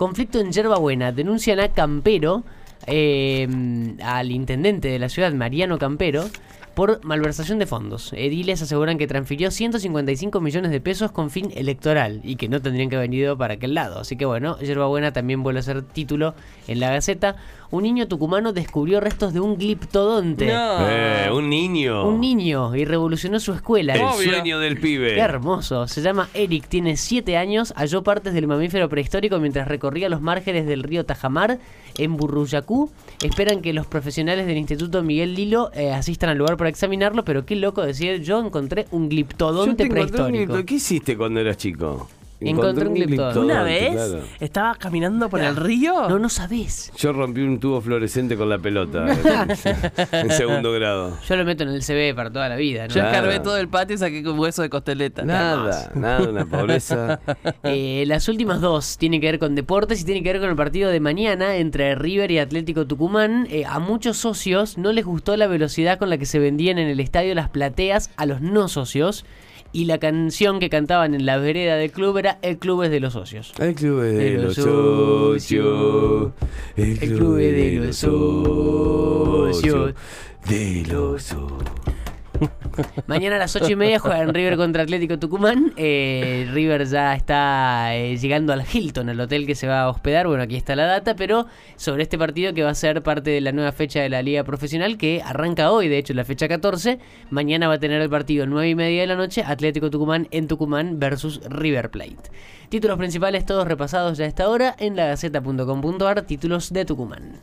Conflicto 0.00 0.40
en 0.40 0.50
Yerba 0.50 0.78
Buena. 0.78 1.12
Denuncian 1.12 1.60
a 1.60 1.68
Campero, 1.68 2.42
eh, 2.86 3.46
al 4.02 4.30
intendente 4.30 4.88
de 4.88 4.98
la 4.98 5.10
ciudad, 5.10 5.30
Mariano 5.34 5.78
Campero, 5.78 6.24
por 6.74 7.04
malversación 7.04 7.58
de 7.58 7.66
fondos. 7.66 8.12
Ediles 8.12 8.62
aseguran 8.62 8.98
que 8.98 9.06
transfirió 9.06 9.50
155 9.50 10.40
millones 10.40 10.70
de 10.70 10.80
pesos 10.80 11.12
con 11.12 11.30
fin 11.30 11.52
electoral 11.54 12.20
y 12.24 12.36
que 12.36 12.48
no 12.48 12.60
tendrían 12.60 12.90
que 12.90 12.96
haber 12.96 13.08
venido 13.08 13.36
para 13.36 13.54
aquel 13.54 13.74
lado. 13.74 14.00
Así 14.00 14.16
que 14.16 14.24
bueno, 14.24 14.58
Yerba 14.58 14.86
Buena 14.86 15.12
también 15.12 15.42
vuelve 15.42 15.60
a 15.60 15.62
ser 15.62 15.82
título 15.82 16.34
en 16.66 16.80
la 16.80 16.90
Gaceta 16.90 17.36
un 17.72 17.84
niño 17.84 18.08
tucumano 18.08 18.52
descubrió 18.52 18.98
restos 18.98 19.32
de 19.32 19.38
un 19.38 19.56
gliptodonte. 19.56 20.48
Eh, 20.50 21.30
un 21.32 21.48
niño. 21.48 22.04
Un 22.04 22.20
niño 22.20 22.74
y 22.74 22.84
revolucionó 22.84 23.38
su 23.38 23.52
escuela. 23.52 23.94
El 23.94 24.24
sueño 24.24 24.58
del 24.58 24.80
pibe. 24.80 25.14
Qué 25.14 25.20
hermoso. 25.20 25.86
Se 25.86 26.02
llama 26.02 26.28
Eric, 26.34 26.66
tiene 26.66 26.96
7 26.96 27.36
años, 27.36 27.72
halló 27.76 28.02
partes 28.02 28.34
del 28.34 28.48
mamífero 28.48 28.88
prehistórico 28.88 29.38
mientras 29.38 29.68
recorría 29.68 30.08
los 30.08 30.20
márgenes 30.20 30.66
del 30.66 30.82
río 30.82 31.06
Tajamar 31.06 31.60
en 31.96 32.16
Burruyacú. 32.16 32.90
Esperan 33.22 33.62
que 33.62 33.72
los 33.72 33.86
profesionales 33.86 34.46
del 34.46 34.56
Instituto 34.56 35.04
Miguel 35.04 35.36
Lilo 35.36 35.70
eh, 35.72 35.92
asistan 35.92 36.30
al 36.30 36.38
lugar 36.38 36.56
para 36.60 36.68
examinarlo, 36.68 37.24
pero 37.24 37.46
qué 37.46 37.56
loco 37.56 37.80
decir, 37.80 38.20
yo 38.20 38.38
encontré 38.38 38.86
un 38.90 39.08
gliptodonte 39.08 39.86
prehistórico. 39.86 40.62
¿Qué 40.66 40.74
hiciste 40.74 41.16
cuando 41.16 41.40
eras 41.40 41.56
chico? 41.56 42.06
Encontré 42.40 42.88
un 42.88 42.94
gliptodonte. 42.94 43.38
¿Una 43.38 43.62
vez? 43.62 44.16
¿Estaba 44.40 44.74
caminando 44.74 45.28
por 45.28 45.40
el 45.40 45.56
río? 45.56 46.08
No, 46.08 46.18
no 46.18 46.28
sabés. 46.28 46.90
Yo 46.96 47.12
rompí 47.12 47.42
un 47.42 47.60
tubo 47.60 47.80
fluorescente 47.80 48.36
con 48.36 48.48
la 48.48 48.58
pelota 48.58 49.06
en, 50.12 50.30
segundo 50.30 50.72
grado. 50.72 51.18
Yo 51.28 51.36
lo 51.36 51.44
meto 51.44 51.64
en 51.64 51.70
el 51.70 51.82
CB 51.82 52.14
para 52.14 52.30
toda 52.30 52.48
la 52.48 52.56
vida. 52.56 52.88
¿no? 52.88 52.94
Yo 52.94 53.02
escarbé 53.02 53.40
todo 53.40 53.58
el 53.58 53.68
patio 53.68 53.96
y 53.96 53.98
saqué 53.98 54.26
un 54.26 54.38
hueso 54.38 54.62
de 54.62 54.70
costeleta. 54.70 55.22
Nada, 55.22 55.90
nada, 55.94 56.28
una 56.28 56.46
pobreza. 56.46 57.20
Eh, 57.62 58.04
las 58.06 58.28
últimas 58.28 58.60
dos 58.60 58.96
tienen 58.96 59.20
que 59.20 59.26
ver 59.26 59.38
con 59.38 59.54
deportes 59.54 60.00
y 60.00 60.04
tienen 60.04 60.24
que 60.24 60.32
ver 60.32 60.40
con 60.40 60.50
el 60.50 60.56
partido 60.56 60.90
de 60.90 61.00
mañana 61.00 61.56
entre 61.56 61.94
River 61.94 62.30
y 62.30 62.38
Atlético 62.38 62.86
Tucumán. 62.86 63.46
Eh, 63.50 63.64
a 63.66 63.78
muchos 63.78 64.16
socios 64.16 64.78
no 64.78 64.92
les 64.92 65.04
gustó 65.04 65.36
la 65.36 65.46
velocidad 65.46 65.98
con 65.98 66.10
la 66.10 66.18
que 66.18 66.26
se 66.26 66.38
vendían 66.38 66.78
en 66.78 66.88
el 66.88 67.00
estadio 67.00 67.34
las 67.34 67.50
plateas 67.50 68.10
a 68.16 68.26
los 68.26 68.40
no 68.40 68.68
socios 68.68 69.24
y 69.72 69.84
la 69.84 69.98
canción 69.98 70.58
que 70.58 70.68
cantaban 70.68 71.14
en 71.14 71.26
la 71.26 71.38
vereda 71.38 71.76
del 71.76 71.92
club 71.92 72.16
era 72.18 72.38
El 72.42 72.58
club 72.58 72.82
es 72.82 72.90
de 72.90 73.00
los 73.00 73.12
socios. 73.12 73.52
El 73.58 73.74
club 73.74 74.02
es 74.02 74.16
de, 74.16 74.30
los 74.32 74.54
socios. 74.54 76.32
El 76.76 76.98
club 76.98 77.38
es 77.38 77.52
de 77.54 77.86
los 77.86 77.96
socios. 77.96 79.94
De 80.48 80.84
los 80.88 81.22
socios. 81.22 81.79
Mañana 83.06 83.36
a 83.36 83.38
las 83.38 83.54
8 83.54 83.72
y 83.72 83.76
media 83.76 83.98
juegan 83.98 84.32
River 84.34 84.56
contra 84.56 84.82
Atlético 84.82 85.18
Tucumán. 85.18 85.72
Eh, 85.76 86.48
River 86.52 86.86
ya 86.86 87.14
está 87.14 87.94
eh, 87.94 88.16
llegando 88.16 88.52
al 88.52 88.64
Hilton, 88.70 89.08
el 89.08 89.20
hotel 89.20 89.46
que 89.46 89.54
se 89.54 89.66
va 89.66 89.82
a 89.82 89.88
hospedar. 89.88 90.26
Bueno, 90.26 90.42
aquí 90.42 90.56
está 90.56 90.76
la 90.76 90.86
data, 90.86 91.16
pero 91.16 91.46
sobre 91.76 92.02
este 92.02 92.18
partido 92.18 92.54
que 92.54 92.62
va 92.62 92.70
a 92.70 92.74
ser 92.74 93.02
parte 93.02 93.30
de 93.30 93.40
la 93.40 93.52
nueva 93.52 93.72
fecha 93.72 94.00
de 94.00 94.08
la 94.08 94.22
Liga 94.22 94.44
Profesional, 94.44 94.96
que 94.96 95.22
arranca 95.24 95.70
hoy, 95.70 95.88
de 95.88 95.98
hecho, 95.98 96.14
la 96.14 96.24
fecha 96.24 96.48
14. 96.48 96.98
Mañana 97.30 97.68
va 97.68 97.74
a 97.74 97.78
tener 97.78 98.00
el 98.00 98.10
partido 98.10 98.46
9 98.46 98.68
y 98.68 98.74
media 98.74 99.02
de 99.02 99.06
la 99.06 99.16
noche, 99.16 99.42
Atlético 99.46 99.90
Tucumán 99.90 100.28
en 100.30 100.48
Tucumán 100.48 100.98
versus 100.98 101.40
River 101.48 101.90
Plate. 101.90 102.30
Títulos 102.68 102.98
principales 102.98 103.44
todos 103.46 103.66
repasados 103.66 104.16
ya 104.16 104.24
a 104.24 104.28
esta 104.28 104.48
hora 104.48 104.76
en 104.78 104.96
la 104.96 105.06
gaceta.com.ar, 105.06 106.22
títulos 106.22 106.72
de 106.72 106.84
Tucumán. 106.84 107.40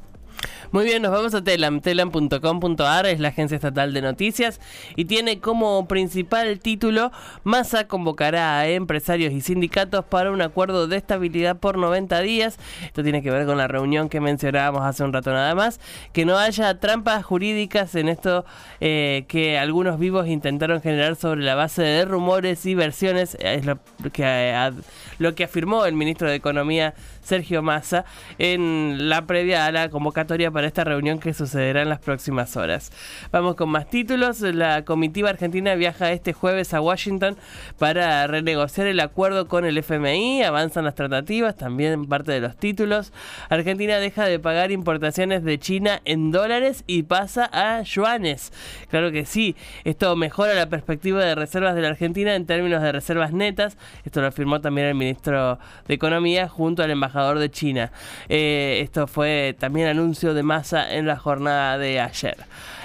Muy 0.72 0.84
bien, 0.84 1.02
nos 1.02 1.12
vamos 1.12 1.34
a 1.34 1.44
Telam. 1.44 1.80
Telam.com.ar 1.80 3.06
es 3.06 3.20
la 3.22 3.30
agencia 3.30 3.56
estatal 3.56 3.94
de 3.94 4.02
noticias 4.02 4.60
y 4.98 5.06
tiene 5.06 5.40
como 5.40 5.88
principal 5.88 6.60
título 6.60 7.12
Massa 7.46 7.88
convocará 7.88 8.60
a 8.60 8.68
empresarios 8.68 9.32
y 9.32 9.40
sindicatos 9.40 10.04
para 10.06 10.30
un 10.32 10.42
acuerdo 10.42 10.88
de 10.88 10.98
estabilidad 10.98 11.58
por 11.58 11.78
90 11.78 12.20
días. 12.20 12.58
Esto 12.84 13.02
tiene 13.02 13.24
que 13.24 13.32
ver 13.32 13.46
con 13.46 13.58
la 13.58 13.68
reunión 13.68 14.10
que 14.10 14.20
mencionábamos 14.20 14.84
hace 14.84 15.04
un 15.04 15.14
rato 15.14 15.32
nada 15.32 15.56
más. 15.56 15.80
Que 16.12 16.26
no 16.26 16.38
haya 16.38 16.80
trampas 16.80 17.24
jurídicas 17.24 17.96
en 17.96 18.10
esto 18.10 18.46
eh, 18.82 19.26
que 19.30 19.58
algunos 19.58 20.00
vivos 20.00 20.28
intentaron 20.28 20.82
generar 20.82 21.16
sobre 21.16 21.44
la 21.44 21.56
base 21.56 21.82
de 21.82 22.04
rumores 22.04 22.66
y 22.66 22.76
versiones. 22.76 23.38
Es 23.40 23.66
lo 23.66 23.80
que, 24.12 24.24
eh, 24.24 24.72
lo 25.20 25.34
que 25.34 25.46
afirmó 25.46 25.86
el 25.86 25.94
ministro 25.94 26.30
de 26.30 26.36
Economía 26.36 26.94
Sergio 27.28 27.62
Massa 27.62 28.06
en 28.40 29.10
la 29.10 29.28
previa 29.28 29.66
a 29.66 29.72
la 29.72 29.90
convocatoria 29.90 30.50
para 30.50 30.66
esta 30.66 30.86
reunión 30.86 31.20
que 31.20 31.34
sucederá 31.34 31.82
en 31.82 31.90
las 31.90 32.00
próximas 32.00 32.56
horas. 32.56 32.92
Vamos 33.32 33.56
con 33.56 33.70
más 33.70 33.90
títulos. 33.90 34.40
La 34.40 34.86
comitiva 34.86 35.30
argentina 35.30 35.76
viaja 35.76 36.14
este 36.14 36.32
jueves 36.32 36.74
a 36.74 36.80
Washington 36.80 37.36
para 37.78 38.26
renegociar 38.28 38.88
el 38.88 39.02
acuerdo 39.02 39.50
con 39.50 39.66
el 39.66 39.78
FMI. 39.78 40.44
Avanzan 40.44 40.86
las 40.86 40.96
tratativas, 40.96 41.58
también 41.58 42.06
parte 42.06 42.32
de 42.32 42.40
los 42.40 42.56
títulos. 42.56 43.12
Argentina 43.50 43.98
deja 43.98 44.26
de 44.26 44.40
pagar 44.40 44.72
importaciones 44.72 45.44
de 45.44 45.60
China 45.60 46.00
en 46.06 46.32
dólares 46.32 46.86
y 46.88 47.04
pasa 47.04 47.50
a 47.52 47.82
yuanes. 47.82 48.54
Claro 48.90 49.12
que 49.12 49.26
sí, 49.26 49.58
esto 49.84 50.16
mejora 50.16 50.54
la 50.54 50.70
perspectiva 50.70 51.24
de 51.26 51.36
reservas 51.36 51.76
de 51.76 51.82
la 51.82 51.90
Argentina 51.90 52.36
en 52.36 52.46
términos 52.46 52.82
de 52.82 52.94
reservas 52.94 53.34
netas. 53.34 53.78
Esto 54.06 54.22
lo 54.22 54.28
afirmó 54.28 54.62
también 54.62 54.88
el 54.88 54.96
ministro 54.96 55.60
de 55.88 55.94
Economía 55.94 56.48
junto 56.48 56.84
al 56.84 56.92
embajador 56.92 57.17
de 57.18 57.50
China. 57.50 57.92
Eh, 58.30 58.80
esto 58.84 59.08
fue 59.08 59.56
también 59.58 59.88
anuncio 59.88 60.34
de 60.36 60.44
masa 60.44 60.94
en 60.94 61.08
la 61.08 61.18
jornada 61.18 61.78
de 61.78 62.00
ayer. 62.00 62.38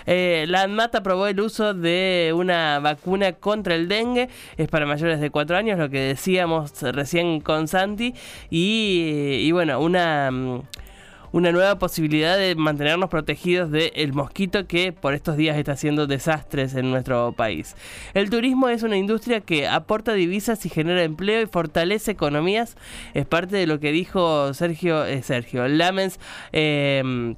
Eh, 0.06 0.46
la 0.48 0.62
ANMAT 0.62 0.94
aprobó 0.96 1.26
el 1.26 1.38
uso 1.38 1.74
de 1.74 2.32
una 2.34 2.80
vacuna 2.80 3.34
contra 3.34 3.74
el 3.74 3.88
dengue, 3.88 4.28
es 4.56 4.68
para 4.68 4.86
mayores 4.86 5.20
de 5.20 5.30
4 5.30 5.56
años, 5.56 5.78
lo 5.78 5.90
que 5.90 6.00
decíamos 6.00 6.72
recién 6.80 7.40
con 7.40 7.68
Santi, 7.68 8.14
y, 8.50 9.52
bueno, 9.52 9.78
una 9.80 10.30
mm, 10.30 10.62
una 11.32 11.50
nueva 11.50 11.78
posibilidad 11.78 12.36
de 12.36 12.54
mantenernos 12.54 13.08
protegidos 13.08 13.70
del 13.70 14.12
mosquito 14.12 14.66
que 14.66 14.92
por 14.92 15.14
estos 15.14 15.36
días 15.36 15.56
está 15.56 15.72
haciendo 15.72 16.06
desastres 16.06 16.74
en 16.74 16.90
nuestro 16.90 17.32
país. 17.32 17.74
El 18.14 18.30
turismo 18.30 18.68
es 18.68 18.82
una 18.82 18.96
industria 18.96 19.40
que 19.40 19.66
aporta 19.66 20.12
divisas 20.12 20.64
y 20.66 20.68
genera 20.68 21.02
empleo 21.02 21.42
y 21.42 21.46
fortalece 21.46 22.10
economías. 22.12 22.76
Es 23.14 23.26
parte 23.26 23.56
de 23.56 23.66
lo 23.66 23.80
que 23.80 23.92
dijo 23.92 24.54
Sergio, 24.54 25.04
eh, 25.04 25.22
Sergio 25.22 25.66
Lamens. 25.68 26.20
Eh, 26.52 27.34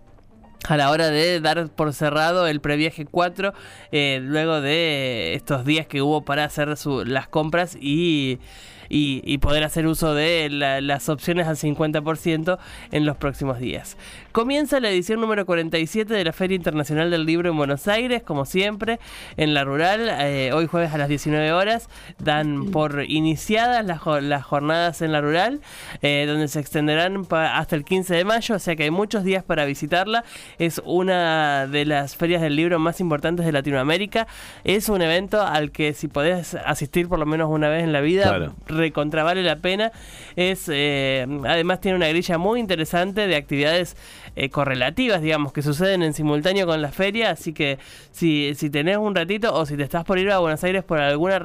a 0.68 0.76
la 0.76 0.90
hora 0.90 1.10
de 1.10 1.40
dar 1.40 1.68
por 1.68 1.92
cerrado 1.92 2.46
el 2.46 2.60
previaje 2.60 3.04
4, 3.04 3.52
eh, 3.92 4.20
luego 4.22 4.60
de 4.60 5.34
estos 5.34 5.64
días 5.64 5.86
que 5.86 6.02
hubo 6.02 6.24
para 6.24 6.44
hacer 6.44 6.74
las 7.06 7.28
compras 7.28 7.76
y 7.78 8.38
y, 8.88 9.38
poder 9.38 9.64
hacer 9.64 9.86
uso 9.86 10.14
de 10.14 10.48
las 10.50 11.08
opciones 11.08 11.46
al 11.46 11.56
50% 11.56 12.58
en 12.92 13.04
los 13.04 13.16
próximos 13.16 13.58
días. 13.58 13.96
Comienza 14.32 14.80
la 14.80 14.90
edición 14.90 15.20
número 15.20 15.44
47 15.46 16.12
de 16.12 16.24
la 16.24 16.32
Feria 16.32 16.56
Internacional 16.56 17.10
del 17.10 17.26
Libro 17.26 17.50
en 17.50 17.56
Buenos 17.56 17.86
Aires, 17.88 18.22
como 18.22 18.46
siempre, 18.46 18.98
en 19.36 19.54
la 19.54 19.64
rural, 19.64 20.08
eh, 20.20 20.52
hoy 20.52 20.66
jueves 20.66 20.92
a 20.92 20.98
las 20.98 21.08
19 21.08 21.52
horas, 21.52 21.88
dan 22.18 22.70
por 22.70 23.04
iniciadas 23.06 23.84
las, 23.84 24.00
jornadas 24.00 25.02
en 25.02 25.12
la 25.12 25.20
rural, 25.20 25.60
eh, 26.02 26.24
donde 26.26 26.48
se 26.48 26.60
extenderán 26.60 27.26
hasta 27.30 27.76
el 27.76 27.84
15 27.84 28.14
de 28.14 28.24
mayo, 28.24 28.54
o 28.56 28.58
sea 28.58 28.76
que 28.76 28.84
hay 28.84 28.90
muchos 28.90 29.24
días 29.24 29.44
para 29.44 29.64
visitarla. 29.64 30.24
Es 30.58 30.80
una 30.84 31.66
de 31.66 31.84
las 31.84 32.16
ferias 32.16 32.42
del 32.42 32.56
libro 32.56 32.78
más 32.78 33.00
importantes 33.00 33.46
de 33.46 33.52
Latinoamérica. 33.52 34.26
Es 34.64 34.88
un 34.88 35.02
evento 35.02 35.42
al 35.42 35.70
que 35.70 35.94
si 35.94 36.08
podés 36.08 36.54
asistir 36.54 37.08
por 37.08 37.18
lo 37.18 37.26
menos 37.26 37.50
una 37.50 37.68
vez 37.68 37.84
en 37.84 37.92
la 37.92 38.00
vida, 38.00 38.52
recontra 38.74 39.22
vale 39.22 39.42
la 39.42 39.56
pena. 39.56 39.92
Es 40.36 40.68
eh, 40.72 41.26
además 41.46 41.80
tiene 41.80 41.96
una 41.96 42.08
grilla 42.08 42.38
muy 42.38 42.60
interesante 42.60 43.26
de 43.26 43.36
actividades 43.36 43.96
eh, 44.36 44.50
correlativas, 44.50 45.22
digamos, 45.22 45.52
que 45.52 45.62
suceden 45.62 46.02
en 46.02 46.12
simultáneo 46.12 46.66
con 46.66 46.82
la 46.82 46.90
feria. 46.90 47.30
Así 47.30 47.52
que 47.52 47.78
si, 48.10 48.54
si 48.54 48.70
tenés 48.70 48.96
un 48.96 49.14
ratito 49.14 49.54
o 49.54 49.66
si 49.66 49.76
te 49.76 49.82
estás 49.82 50.04
por 50.04 50.18
ir 50.18 50.30
a 50.30 50.38
Buenos 50.38 50.62
Aires 50.64 50.84
por 50.84 51.00
alguna 51.00 51.40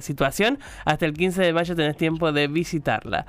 situación, 0.00 0.58
hasta 0.84 1.06
el 1.06 1.14
15 1.14 1.42
de 1.42 1.52
mayo 1.52 1.76
tenés 1.76 1.96
tiempo 1.96 2.32
de 2.32 2.48
visitarla. 2.48 3.26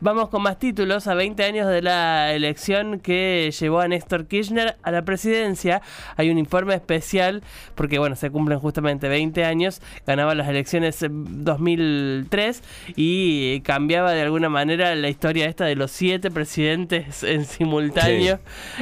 Vamos 0.00 0.30
con 0.30 0.42
más 0.42 0.58
títulos. 0.58 1.06
A 1.06 1.14
20 1.14 1.44
años 1.44 1.68
de 1.68 1.80
la 1.80 2.32
elección 2.32 2.98
que 2.98 3.52
llevó 3.58 3.80
a 3.80 3.88
Néstor 3.88 4.26
Kirchner 4.26 4.76
a 4.82 4.90
la 4.90 5.02
presidencia, 5.02 5.80
hay 6.16 6.30
un 6.30 6.38
informe 6.38 6.74
especial 6.74 7.42
porque, 7.76 7.98
bueno, 7.98 8.16
se 8.16 8.30
cumplen 8.30 8.58
justamente 8.58 9.08
20 9.08 9.44
años. 9.44 9.80
Ganaba 10.06 10.34
las 10.34 10.48
elecciones 10.48 11.02
en 11.02 11.44
2003 11.44 12.62
y 12.96 13.60
cambiaba 13.60 14.12
de 14.12 14.22
alguna 14.22 14.48
manera 14.48 14.94
la 14.96 15.08
historia 15.08 15.46
esta 15.46 15.66
de 15.66 15.76
los 15.76 15.92
siete 15.92 16.30
presidentes 16.30 17.22
en 17.22 17.44
simultáneo 17.44 18.11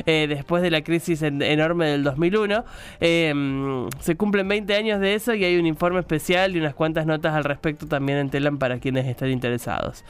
eh, 0.06 0.26
después 0.28 0.62
de 0.62 0.70
la 0.70 0.82
crisis 0.82 1.22
enorme 1.22 1.88
del 1.88 2.04
2001. 2.04 2.64
Em, 3.00 3.88
se 4.00 4.16
cumplen 4.16 4.48
20 4.48 4.74
años 4.74 5.00
de 5.00 5.14
eso 5.14 5.34
y 5.34 5.44
hay 5.44 5.56
un 5.56 5.66
informe 5.66 6.00
especial 6.00 6.54
y 6.54 6.58
unas 6.58 6.74
cuantas 6.74 7.06
notas 7.06 7.34
al 7.34 7.44
respecto 7.44 7.86
también 7.86 8.18
en 8.18 8.30
Telam 8.30 8.58
para 8.58 8.78
quienes 8.78 9.06
estén 9.06 9.30
interesados. 9.30 10.04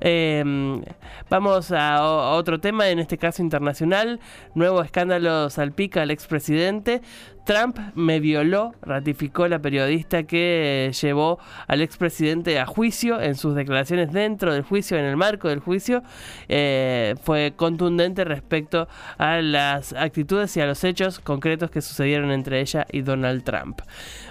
Em, 0.00 0.82
vamos 1.28 1.72
a, 1.72 2.02
otro 2.04 2.60
tema, 2.60 2.88
en 2.88 2.98
este 2.98 3.18
caso 3.18 3.42
internacional. 3.42 4.20
Nuevo 4.54 4.82
escándalo 4.82 5.50
salpica 5.50 6.02
al 6.02 6.10
expresidente. 6.10 7.02
Trump 7.48 7.78
me 7.94 8.20
violó, 8.20 8.74
ratificó 8.82 9.48
la 9.48 9.58
periodista 9.58 10.24
que 10.24 10.92
llevó 11.00 11.38
al 11.66 11.80
expresidente 11.80 12.58
a 12.58 12.66
juicio 12.66 13.22
en 13.22 13.36
sus 13.36 13.54
declaraciones 13.54 14.12
dentro 14.12 14.52
del 14.52 14.64
juicio, 14.64 14.98
en 14.98 15.06
el 15.06 15.16
marco 15.16 15.48
del 15.48 15.60
juicio. 15.60 16.02
Eh, 16.50 17.14
fue 17.22 17.54
contundente 17.56 18.24
respecto 18.24 18.86
a 19.16 19.40
las 19.40 19.94
actitudes 19.94 20.54
y 20.58 20.60
a 20.60 20.66
los 20.66 20.84
hechos 20.84 21.20
concretos 21.20 21.70
que 21.70 21.80
sucedieron 21.80 22.32
entre 22.32 22.60
ella 22.60 22.86
y 22.92 23.00
Donald 23.00 23.42
Trump. 23.44 23.80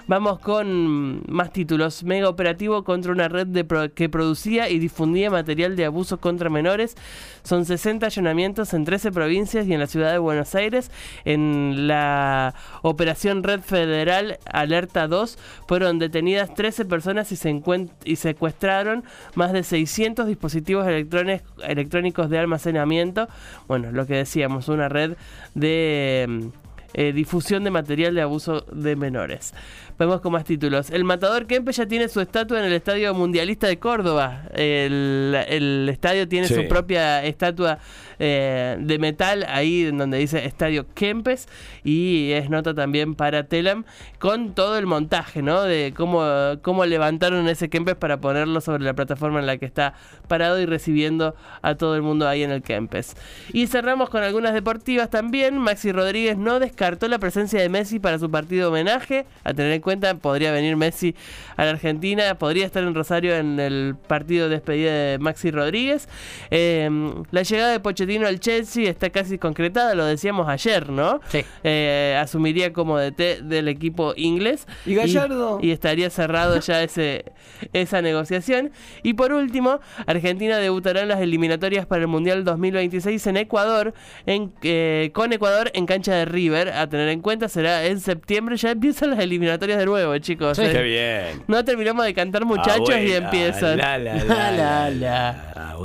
Vamos 0.06 0.38
con 0.38 1.24
más 1.28 1.52
títulos. 1.52 2.04
Mega 2.04 2.30
operativo 2.30 2.84
contra 2.84 3.12
una 3.12 3.30
red 3.30 3.48
que 3.96 4.10
producía 4.10 4.70
y 4.70 4.78
difundía 4.78 5.32
material 5.32 5.76
de 5.76 5.86
abuso 5.86 6.20
contra 6.20 6.52
menores. 6.52 6.96
Son 7.44 7.66
60 7.66 8.06
allanamientos 8.06 8.76
en 8.76 8.86
13 8.86 9.12
provincias 9.12 9.66
y 9.66 9.74
en 9.74 9.80
la 9.80 9.88
ciudad 9.88 10.12
de 10.12 10.20
Buenos 10.20 10.54
Aires. 10.54 10.92
En 11.26 11.88
la 11.88 12.54
operación 12.84 13.07
Red 13.16 13.62
Federal 13.62 14.40
Alerta 14.46 15.08
2 15.08 15.38
fueron 15.68 16.00
detenidas 16.00 16.54
13 16.54 16.86
personas 16.86 17.32
y, 17.32 17.36
se 17.36 17.62
y 18.06 18.16
secuestraron 18.16 19.04
más 19.36 19.54
de 19.54 19.64
600 19.64 20.28
dispositivos 20.28 20.88
electrónicos 20.88 22.30
de 22.30 22.40
almacenamiento. 22.40 23.28
Bueno, 23.68 23.92
lo 23.92 24.06
que 24.06 24.16
decíamos, 24.16 24.68
una 24.68 24.90
red 24.90 25.16
de 25.56 26.52
eh, 26.94 27.12
difusión 27.14 27.64
de 27.64 27.70
material 27.70 28.16
de 28.16 28.22
abuso 28.22 28.62
de 28.72 28.96
menores. 28.96 29.54
Vemos 30.00 30.22
con 30.22 30.32
más 30.32 30.46
títulos. 30.46 30.90
El 30.90 31.04
matador 31.04 31.46
Kempe 31.46 31.72
ya 31.72 31.86
tiene 31.86 32.08
su 32.08 32.22
estatua 32.22 32.60
en 32.60 32.66
el 32.66 32.74
Estadio 32.74 33.14
Mundialista 33.14 33.68
de 33.68 33.78
Córdoba. 33.78 34.44
El, 34.54 35.88
estadio 35.92 36.28
tiene 36.28 36.48
su 36.48 36.68
propia 36.68 37.24
estatua 37.24 37.80
eh, 38.20 38.78
de 38.80 39.00
metal 39.00 39.46
ahí 39.48 39.86
en 39.86 39.98
donde 39.98 40.18
dice 40.18 40.46
Estadio 40.46 40.86
Kempes 40.94 41.48
y 41.84 42.32
es 42.32 42.50
nota 42.50 42.74
también 42.74 43.16
para 43.16 43.44
Telam 43.44 43.86
con 44.20 44.54
todo 44.56 44.78
el 44.78 44.88
montaje, 44.88 45.42
¿no? 45.42 45.62
De 45.62 45.94
cómo, 45.96 46.24
cómo 46.62 46.86
levantaron 46.86 47.48
ese 47.48 47.70
Kempes 47.70 47.96
para 47.96 48.20
ponerlo 48.20 48.60
sobre 48.62 48.84
la 48.84 48.94
plataforma 48.94 49.40
en 49.40 49.46
la 49.46 49.58
que 49.58 49.66
está 49.66 49.94
parado 50.28 50.60
y 50.60 50.66
recibiendo 50.66 51.36
a 51.62 51.76
todo 51.76 51.96
el 51.96 52.02
mundo 52.02 52.28
ahí 52.28 52.44
en 52.44 52.52
el 52.52 52.64
Kempes. 52.64 53.16
Y 53.54 53.68
cerramos 53.68 54.10
con 54.10 54.24
algunas 54.24 54.54
deportivas 54.54 55.10
también. 55.10 55.58
Maxi 55.58 55.92
Rodríguez 55.92 56.38
no 56.38 56.60
descartó 56.60 57.08
la 57.08 57.20
presencia 57.20 57.62
de 57.62 57.70
Messi 57.70 58.00
para 58.00 58.20
su 58.20 58.32
partido 58.32 58.70
homenaje. 58.70 59.26
A 59.44 59.54
tener 59.54 59.72
en 59.72 59.82
cuenta, 59.82 60.16
podría 60.16 60.52
venir 60.52 60.76
Messi 60.76 61.16
a 61.56 61.66
la 61.66 61.72
Argentina, 61.72 62.36
podría 62.36 62.66
estar 62.66 62.84
en 62.84 62.96
Rosario 62.96 63.36
en 63.36 63.60
el 63.60 63.96
partido 64.08 64.50
de 64.50 64.56
despedida 64.56 64.92
de 64.92 65.20
Maxi 65.20 65.52
Rodríguez. 65.52 66.10
Eh, 66.50 66.90
la 67.32 67.44
llegada 67.44 67.72
de 67.72 67.80
Pochettino 67.80 68.07
al 68.26 68.40
Chelsea 68.40 68.90
está 68.90 69.10
casi 69.10 69.38
concretada, 69.38 69.94
lo 69.96 70.06
decíamos 70.06 70.48
ayer, 70.48 70.90
¿no? 70.90 71.20
Sí. 71.30 71.44
Eh, 71.64 72.18
asumiría 72.20 72.74
como 72.74 72.98
DT 72.98 73.44
del 73.44 73.68
equipo 73.68 74.14
inglés. 74.16 74.66
¿Y 74.86 74.96
Gallardo? 74.96 75.60
Y, 75.62 75.72
estaría 75.72 76.10
cerrado 76.10 76.60
ya 76.60 76.82
ese, 76.82 77.26
esa 77.74 78.02
negociación. 78.02 78.72
Y 79.04 79.14
por 79.14 79.34
último, 79.34 79.80
Argentina 80.06 80.58
debutará 80.58 81.02
en 81.02 81.10
las 81.10 81.22
eliminatorias 81.22 81.86
para 81.86 82.02
el 82.02 82.08
Mundial 82.08 82.44
2026 82.44 83.28
en 83.28 83.38
Ecuador, 83.38 83.94
en, 84.26 84.54
eh, 84.64 85.12
con 85.14 85.34
Ecuador 85.34 85.72
en 85.74 85.86
cancha 85.86 86.16
de 86.16 86.26
River. 86.26 86.70
A 86.70 86.88
tener 86.88 87.10
en 87.10 87.22
cuenta, 87.22 87.50
será 87.50 87.86
en 87.86 88.00
septiembre, 88.00 88.58
ya 88.58 88.72
empiezan 88.72 89.12
las 89.12 89.20
eliminatorias 89.20 89.78
de 89.78 89.86
nuevo, 89.86 90.18
chicos. 90.20 90.58
Sí. 90.58 90.64
Eh. 90.64 90.72
Qué 90.72 90.82
bien. 90.82 91.44
No 91.48 91.64
terminamos 91.64 92.06
de 92.06 92.14
cantar 92.14 92.46
muchachos 92.46 92.96
y 93.02 93.14
empiezan. 93.14 93.78
La, 93.78 93.98
la, 93.98 94.90
la, 94.90 95.78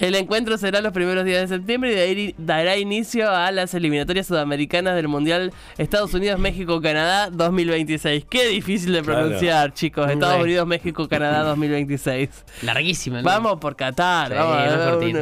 El 0.00 0.14
encuentro 0.14 0.58
será 0.58 0.80
los 0.80 0.92
primeros 0.92 1.24
días 1.24 1.42
de 1.42 1.47
septiembre 1.48 2.12
y 2.12 2.34
dará 2.38 2.76
inicio 2.76 3.30
a 3.30 3.50
las 3.50 3.74
eliminatorias 3.74 4.26
sudamericanas 4.26 4.94
del 4.94 5.08
Mundial 5.08 5.52
Estados 5.76 6.14
Unidos, 6.14 6.38
México, 6.38 6.80
Canadá 6.80 7.30
2026. 7.30 8.26
Qué 8.28 8.48
difícil 8.48 8.92
de 8.92 9.02
pronunciar, 9.02 9.72
chicos. 9.72 10.10
Estados 10.10 10.42
Unidos, 10.42 10.66
México, 10.66 11.08
Canadá 11.08 11.42
2026. 11.44 12.44
Larguísimo. 12.62 13.22
Vamos 13.22 13.58
por 13.58 13.76
Qatar. 13.76 14.32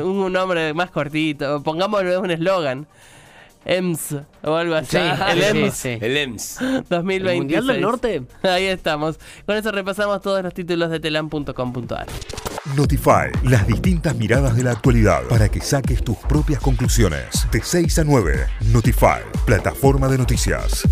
un, 0.04 0.32
nombre 0.32 0.74
más 0.74 0.90
cortito. 0.90 1.62
Pongámosle 1.62 2.18
un 2.18 2.30
eslogan. 2.30 2.86
EMS 3.66 4.16
o 4.42 4.54
algo 4.54 4.74
así. 4.74 4.96
Sí, 4.96 4.98
el, 5.30 5.42
EMS, 5.42 5.84
el 5.84 6.16
EMS. 6.16 6.58
2020. 6.88 7.30
¿El 7.30 7.36
Mundial 7.38 7.66
del 7.66 7.80
Norte. 7.80 8.22
Ahí 8.42 8.66
estamos. 8.66 9.18
Con 9.44 9.56
eso 9.56 9.72
repasamos 9.72 10.22
todos 10.22 10.42
los 10.42 10.54
títulos 10.54 10.90
de 10.90 11.00
telam.com.ar. 11.00 12.06
Notify, 12.74 13.30
las 13.44 13.66
distintas 13.66 14.16
miradas 14.16 14.56
de 14.56 14.64
la 14.64 14.72
actualidad 14.72 15.22
para 15.28 15.48
que 15.48 15.60
saques 15.60 16.02
tus 16.02 16.16
propias 16.16 16.60
conclusiones. 16.60 17.46
De 17.52 17.60
6 17.62 18.00
a 18.00 18.04
9, 18.04 18.46
Notify, 18.72 19.20
plataforma 19.44 20.08
de 20.08 20.18
noticias. 20.18 20.82